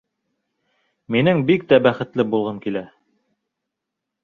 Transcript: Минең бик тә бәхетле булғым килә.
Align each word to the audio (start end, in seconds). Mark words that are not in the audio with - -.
Минең 1.15 1.43
бик 1.51 1.67
тә 1.73 1.79
бәхетле 1.89 2.27
булғым 2.33 2.59
килә. 2.67 2.85